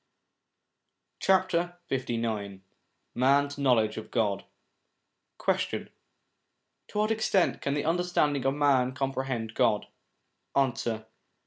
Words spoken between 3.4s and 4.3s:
KNOWLEDGE OF